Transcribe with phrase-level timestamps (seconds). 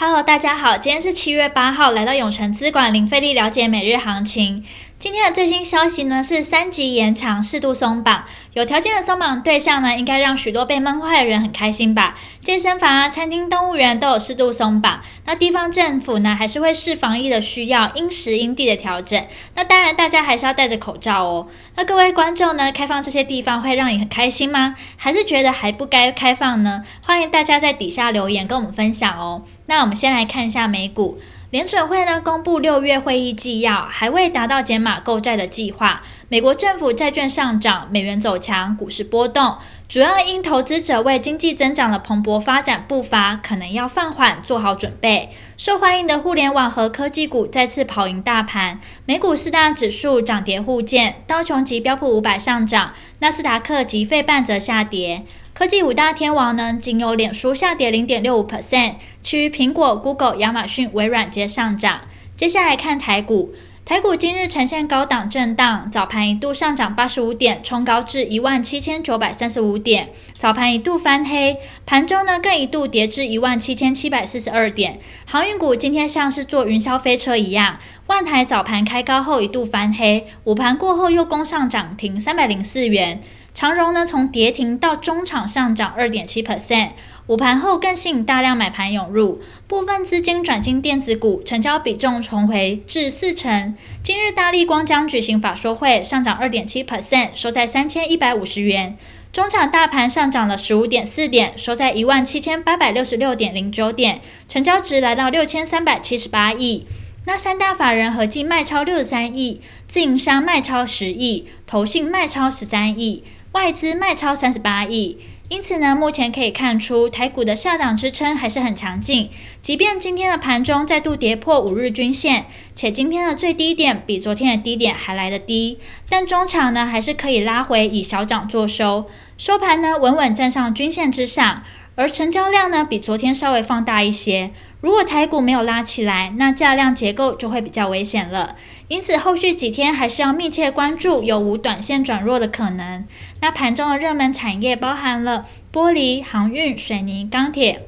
[0.00, 4.62] Hello，大家好，今天是七月八号，来到永诚资管零费力了解每日行情。
[4.96, 8.22] 今天的最新消息呢是三级延长，适度松绑，
[8.52, 12.14] 有条件的松绑对象呢，应该让许多被闷坏的人很开心吧？
[12.44, 15.00] 健身房啊、餐厅、动物园都有适度松绑。
[15.24, 19.20] 那地方政府呢，还是会视防疫的需要，因时因地的调整。
[19.56, 21.48] 那当然，大家还是要戴着口罩哦。
[21.74, 24.76] 那各位观众呢，开放这些地方会让你很开心吗？
[24.96, 26.84] 还是觉得还不该开放呢？
[27.04, 29.42] 欢迎大家在底下留言跟我们分享哦。
[29.68, 31.18] 那我们先来看一下美股。
[31.50, 36.02] 联准会呢公布六月会议纪要，还未达到减码购债的计划。
[36.28, 39.56] 美国政府债券上涨，美元走强，股市波动，
[39.88, 45.30] 主要因投资者为经济增长的蓬勃发展步伐可能要放缓做好准备。
[45.56, 55.24] 受欢迎的互联网和科技股再次跑赢大盘，美股四大指数涨跌互见，道琼及标普五百上涨，纳斯达克及费半则下跌。
[55.58, 62.02] 科技五大天王呢，仅有脸书下跌零点六五 percent，其余苹果、Google、亚马逊、微软皆上涨。
[62.36, 63.52] 接下来看台股，
[63.84, 75.00] 台股今日呈现高档震荡，早盘一度上涨八十五点，冲高至一万七千九百三十五点，早盘一度翻黑，盘中呢更一度跌至一万七千七百四十二点。
[75.26, 83.20] 航运股今天像是坐云霄飞车一样，万台早盘开高后一度翻黑，午盘过后又攻上涨停三百零四元。
[83.58, 86.90] 长荣呢，从跌停到中场上涨二点七 percent，
[87.26, 93.74] 午盘后更吸引大量买盘涌入，部分资金转进电子股，成交比重重回至四成。
[94.00, 98.96] 今日大立光将举行法说会，上涨二点七 percent，收在三千一百五十元。
[99.32, 106.86] 中场大盘上涨了十五点四点，收在一万七千八百六十六点零九点，成交值来到六千三百七十八亿。
[107.24, 113.24] 那三大法人合计卖超六十三亿，自营商卖超十亿，投信卖超十三亿。
[113.52, 115.18] 外资卖超三十八亿，
[115.48, 119.30] 因此呢，目前可以看出台股的下档支撑还是很强劲。
[119.62, 125.78] 即便今天的盘中再度跌破五日均线，且今天的最低点比昨天的低点还来得低，
[126.08, 129.06] 但中场呢还是可以拉回以小涨作收。
[129.38, 131.62] 收盘呢稳稳站上均线之上，
[131.98, 134.52] 而成交量呢比昨天稍微放大一些。
[134.80, 138.54] 如果台股没有拉起来，那价量结构就会比较危险了。
[138.86, 143.04] 因此，后续几天还是要密切关注有无短线转弱的可能。
[143.40, 147.82] 那盘中的热门产业包含了玻璃、航运、水泥、钢铁。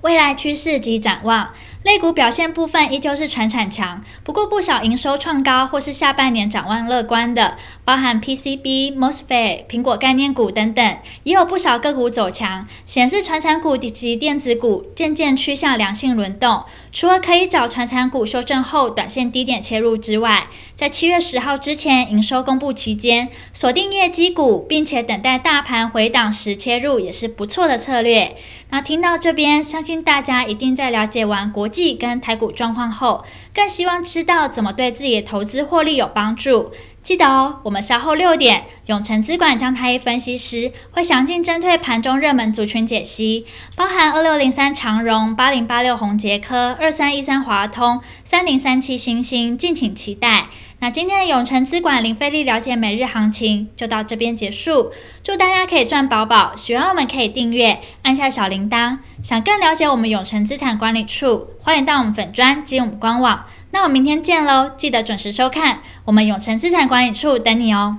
[0.00, 1.52] 未来趋势及展望。
[1.82, 16.62] 类股表现部分依旧是传产强，不过不少营收创高或是下半年展望乐观的，包含 PCB、MOSFET、苹果概念股等等，也有不少个股走强，显示传产股以及电子股渐渐趋向良性轮动。
[16.92, 28.36] 除了可以找传产股修正后短线低点切入之外，在七月十号之前营收公布期间，锁定业绩股，并且等待大盘回档时切入，也是不错的策略。
[28.70, 33.24] 那听到这边，相信大家一定在了解完国绩跟台股状况后，
[33.54, 36.70] 更希望知道怎么对自己的投资获利有帮助。
[37.02, 43.44] 记得哦，我们稍后六点，永诚资管将他一分析师会详尽针对盘中热门族群解析，
[43.74, 50.41] 包含二六零三长荣、八零八六宏杰科、二三一三华通、三零三七星星，敬请期待。
[50.82, 54.90] 那今天的永城资管零费力了解每日行情就到这边结束，
[55.22, 58.98] 祝大家可以赚饱饱，喜欢我们可以订阅，按下小铃铛。
[59.22, 63.44] 想更了解我们永城资产管理处，欢迎到我们粉专及我们官网。
[63.70, 64.68] 那我们明天见喽！
[64.76, 67.98] 记得准时收看，我们永城资产管理处等你哦。